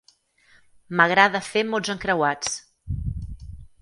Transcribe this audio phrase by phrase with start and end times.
[1.01, 2.57] M'agrada fer mots encreuats.